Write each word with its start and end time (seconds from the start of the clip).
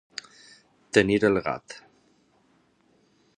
Tenir 0.97 1.19
el 1.29 1.35
gat. 1.49 1.77